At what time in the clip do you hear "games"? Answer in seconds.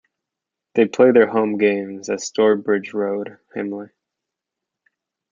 1.59-2.09